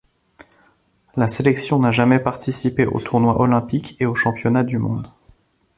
[1.15, 5.05] La sélection n'a jamais participé aux tournois olympiques et aux championnats du monde.